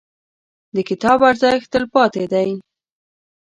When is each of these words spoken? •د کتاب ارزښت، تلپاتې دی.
•د 0.75 0.77
کتاب 0.89 1.19
ارزښت، 1.29 1.67
تلپاتې 1.73 2.23
دی. 2.33 2.49